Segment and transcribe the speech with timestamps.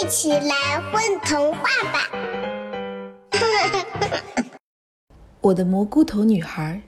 [0.00, 1.62] 一起来混童话
[1.92, 2.08] 吧！
[5.40, 6.80] 我的蘑菇头女孩，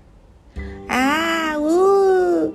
[0.87, 2.55] 啊呜！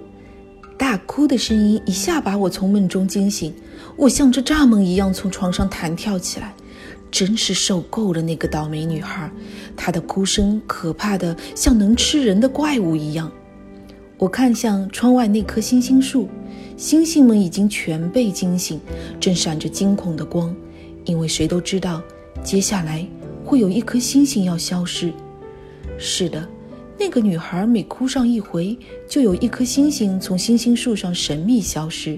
[0.77, 3.53] 大哭的声音一下把我从梦中惊醒，
[3.97, 6.53] 我像只蚱蜢一样从床上弹跳起来，
[7.11, 9.29] 真是受够了那个倒霉女孩，
[9.75, 13.29] 她的哭声可怕的像能吃人的怪物一样。
[14.17, 16.29] 我看向窗外那棵星星树，
[16.77, 18.79] 星星们已经全被惊醒，
[19.19, 20.55] 正闪着惊恐的光，
[21.03, 22.01] 因为谁都知道，
[22.41, 23.05] 接下来
[23.43, 25.11] 会有一颗星星要消失。
[25.97, 26.47] 是的，
[26.97, 32.17] 那个女孩每哭上一回，就有一颗星星从星星树上神秘消失。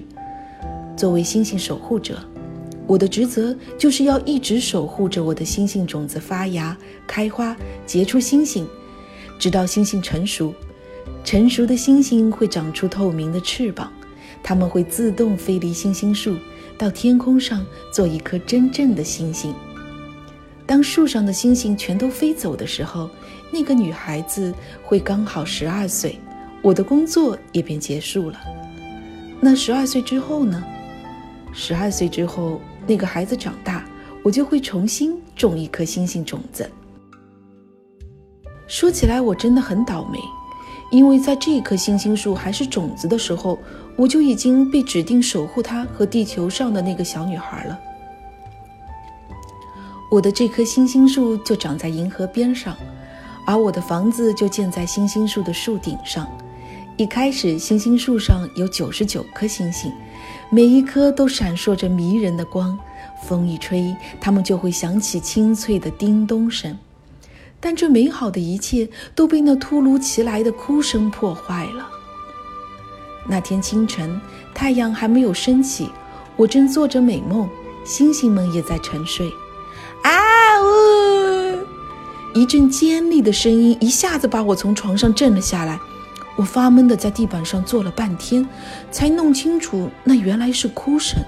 [0.96, 2.16] 作为星星守护者，
[2.86, 6.76] 我的职责就是要一直守护着我的星星种子发芽、
[7.08, 8.64] 开花、结出星星，
[9.36, 10.54] 直到星星成熟。
[11.24, 13.92] 成熟的星星会长出透明的翅膀，
[14.42, 16.36] 它们会自动飞离星星树，
[16.78, 19.54] 到天空上做一颗真正的星星。
[20.64, 23.10] 当树上的星星全都飞走的时候，
[23.50, 26.18] 那个女孩子会刚好十二岁，
[26.62, 28.38] 我的工作也便结束了。
[29.40, 30.62] 那十二岁之后呢？
[31.52, 33.84] 十二岁之后，那个孩子长大，
[34.22, 36.70] 我就会重新种一颗星星种子。
[38.66, 40.18] 说起来，我真的很倒霉，
[40.90, 43.58] 因为在这棵星星树还是种子的时候，
[43.96, 47.78] 我就已经被指定守护它和地球上的那个小女孩了。
[50.10, 52.76] 我的这棵星星树就长在银河边上。
[53.46, 56.28] 而我的房子就建在星星树的树顶上。
[56.98, 59.90] 一开始，星星树上有九十九颗星星，
[60.50, 62.78] 每一颗都闪烁着迷人的光。
[63.22, 66.76] 风一吹，它们就会响起清脆的叮咚声。
[67.60, 71.88] 但这美好的一切都被那突如其来的哭声破坏了。
[73.26, 74.20] 那天清晨，
[74.54, 75.90] 太阳还没有升起，
[76.36, 77.48] 我正做着美梦，
[77.84, 79.30] 星星们也在沉睡。
[80.02, 80.10] 啊
[80.62, 81.58] 呜！
[82.34, 85.78] 一阵尖利的声音一下子把我从床上震了下来，
[86.36, 88.48] 我发闷地在地板上坐了半天，
[88.92, 91.18] 才弄清楚那原来是哭声。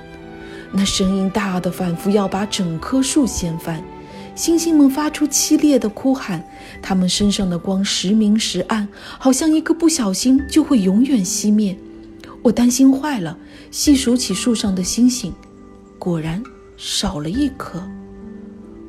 [0.72, 3.84] 那声音大得仿佛要把整棵树掀翻。
[4.40, 6.42] 星星们发出凄厉的哭喊，
[6.80, 11.76] 它们身上的光时明时暗，好像一个不小心就会永远熄灭。
[12.40, 13.36] 我担心坏了，
[13.70, 15.30] 细数起树上的星星，
[15.98, 16.42] 果然
[16.78, 17.86] 少了一颗。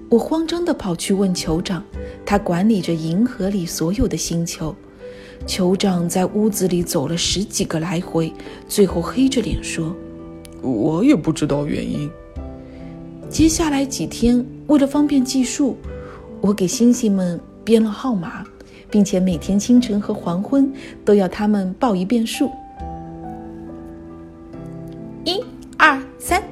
[0.08, 1.84] 我慌张地跑去问酋长。
[2.26, 4.74] 他管理着银河里所有的星球。
[5.46, 8.32] 酋长在屋子里走了十几个来回，
[8.70, 9.94] 最后黑着脸说
[10.64, 12.10] ：“我也不知道原因。”
[13.31, 15.78] 接下来几天，为了方便计数，
[16.42, 18.44] 我给星星们编了号码，
[18.90, 20.69] 并且每天清晨和黄昏
[21.06, 22.52] 都要他们报一遍数。
[25.24, 25.41] 一、
[25.78, 26.44] 二、三。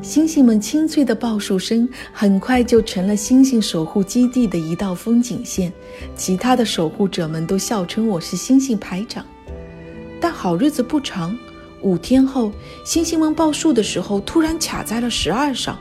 [0.00, 5.70] 星星们清脆的报数声很快就成了星星守护基地的一道风景线，
[6.16, 9.22] 其他的守护者们都笑称我是星星排长。
[10.18, 11.36] 但好日子不长，
[11.82, 12.50] 五天后，
[12.82, 15.78] 星星们报数的时候突然卡在了十二上，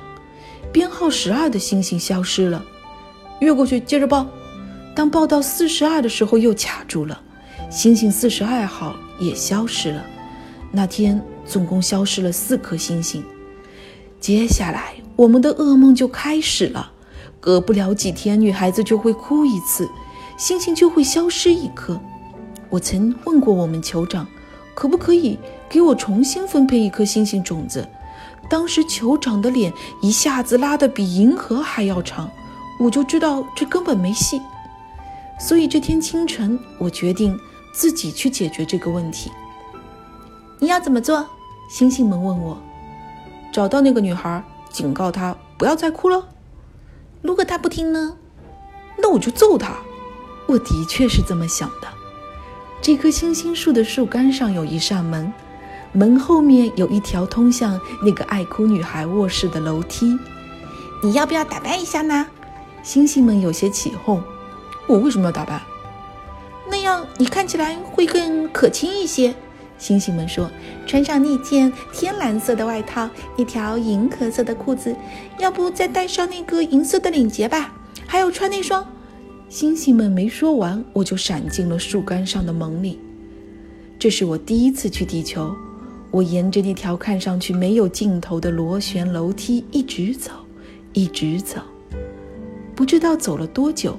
[0.72, 2.63] 编号十二的星星消失了。
[3.39, 4.28] 越过去接着报，
[4.95, 7.22] 当报到四十二的时候又卡住了，
[7.69, 10.03] 星星四十二号也消失了。
[10.72, 13.23] 那天总共消失了四颗星星。
[14.19, 16.91] 接下来，我们的噩梦就开始了。
[17.39, 19.88] 隔不了几天，女孩子就会哭一次，
[20.38, 21.99] 星星就会消失一颗。
[22.69, 24.28] 我曾问过我们酋长，
[24.73, 25.38] 可不可以
[25.69, 27.88] 给我重新分配一颗星星种子？
[28.50, 32.30] 当时酋长的脸一下子拉得比银河还要长，
[32.80, 34.41] 我就知道这根本没戏。
[35.40, 37.40] 所以这天清晨，我决定
[37.72, 39.31] 自己去解决这个问题。
[40.59, 41.25] 你要怎么做？
[41.69, 42.58] 星星们问我。
[43.52, 46.28] 找到那个女孩，警告她不要再哭了。
[47.22, 48.16] 如果她不听呢？
[48.97, 49.74] 那我就揍她。
[50.47, 51.88] 我的确是这么想的。
[52.81, 55.31] 这棵星星树的树干上有一扇门，
[55.93, 60.17] 门后面有一条通向那个爱哭女孩卧室的楼梯。
[61.03, 62.28] 你要不要打扮一下呢？
[62.84, 64.22] 星星们有些起哄。
[64.87, 65.61] 我为什么要打扮？
[66.69, 69.34] 那样你看起来会更可亲一些。
[69.78, 70.49] 星星们说
[70.87, 74.95] ：“穿上那件天蓝色的外套，一条银褐色的裤子，
[75.37, 77.73] 要不再戴上那个银色的领结吧？
[78.07, 78.85] 还有穿那双……”
[79.49, 82.99] 星星们没说完，我就闪进了树干上的门里。
[83.99, 85.55] 这是我第一次去地球，
[86.09, 90.31] 我沿着那条看上去没有尽头的螺旋楼梯一直走，
[90.93, 91.61] 一直走，
[92.75, 93.97] 不知道走了多久。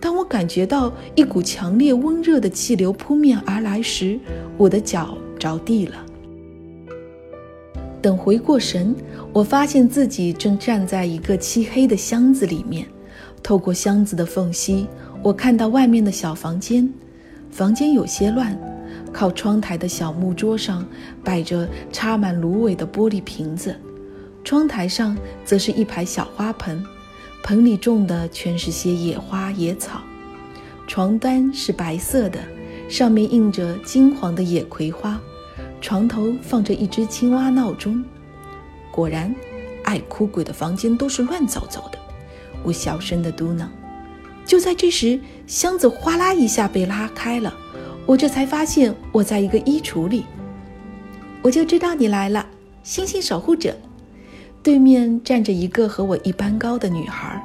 [0.00, 4.18] 当我感觉到一股强烈温热的气流扑面而来时，
[4.56, 5.96] 我的脚着地了。
[8.00, 8.94] 等回过神，
[9.32, 12.86] 我发现自己正站在一个漆黑的箱子里面。
[13.42, 14.86] 透过箱子的缝隙，
[15.22, 16.88] 我看到外面的小房间。
[17.50, 18.56] 房间有些乱，
[19.18, 20.86] 靠窗台的小木桌上
[21.24, 23.76] 摆着插满芦苇的玻璃瓶子，
[24.44, 26.86] 窗台上则是一排小花盆，
[27.42, 30.02] 盆里种的全是些野花野草。
[30.86, 32.38] 床单是白色的，
[32.88, 35.20] 上面印着金黄的野葵花。
[35.80, 38.00] 床头放着一只青蛙闹钟。
[38.92, 39.34] 果然，
[39.82, 41.98] 爱哭鬼的房间都是乱糟糟的。
[42.62, 43.66] 我小声地嘟囔。
[44.44, 45.18] 就在这时，
[45.48, 47.52] 箱子哗啦一下被拉开了，
[48.08, 50.24] 我这才发现我在一个衣橱里。
[51.42, 52.46] 我就知道你来了，
[52.82, 53.76] 星星守护者。
[54.62, 57.38] 对面站着一个和我一般高的女孩。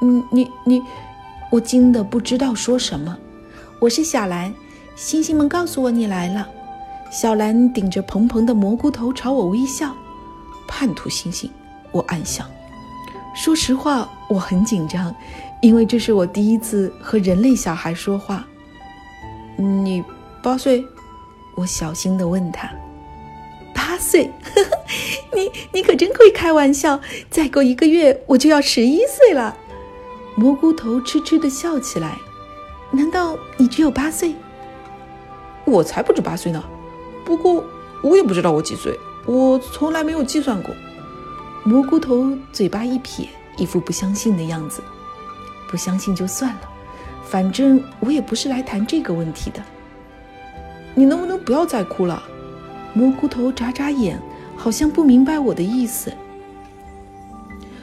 [0.00, 0.82] 嗯，你你，
[1.50, 3.14] 我惊得不知道说什么。
[3.78, 4.50] 我是小兰，
[4.96, 6.48] 星星们告诉我你来了。
[7.10, 9.94] 小兰顶着蓬蓬的蘑菇头朝我微笑。
[10.66, 11.50] 叛徒星星，
[11.92, 12.46] 我暗想。
[13.34, 15.14] 说实话，我很紧张，
[15.60, 18.46] 因为这是我第一次和人类小孩说话。
[19.60, 20.02] 你
[20.42, 20.86] 八岁？
[21.54, 22.70] 我小心地问他。
[23.74, 24.30] 八岁？
[25.34, 26.98] 你你可真会开玩笑！
[27.28, 29.54] 再过一个月我就要十一岁了。
[30.34, 32.16] 蘑菇头痴痴地笑起来。
[32.90, 34.34] 难道你只有八岁？
[35.66, 36.64] 我才不止八岁呢。
[37.24, 37.62] 不过
[38.02, 40.74] 我也不知道我几岁，我从来没有计算过。
[41.64, 43.28] 蘑菇头嘴巴一撇，
[43.58, 44.82] 一副不相信的样子。
[45.68, 46.60] 不相信就算了，
[47.30, 49.62] 反正我也不是来谈这个问题的。
[50.96, 52.20] 你能不能不要再哭了？
[52.92, 54.20] 蘑菇头眨眨眼，
[54.56, 56.12] 好像不明白我的意思。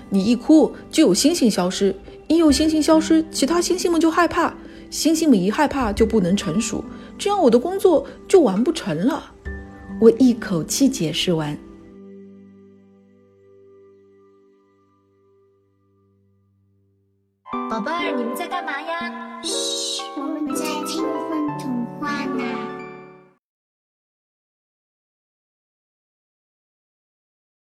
[0.09, 1.95] 你一哭就有星星消失，
[2.27, 4.53] 一有星星消失，其他星星们就害怕。
[4.89, 6.83] 星星们一害怕就不能成熟，
[7.17, 9.31] 这样我的工作就完不成了。
[10.01, 11.57] 我一口气解释完。
[17.77, 19.39] 宝贝儿，你们在干嘛呀？
[19.43, 21.05] 嘘，我们在听